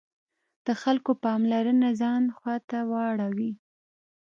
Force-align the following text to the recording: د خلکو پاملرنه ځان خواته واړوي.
د 0.65 0.67
خلکو 0.81 1.11
پاملرنه 1.23 1.89
ځان 2.01 2.23
خواته 2.37 2.79
واړوي. 2.91 3.51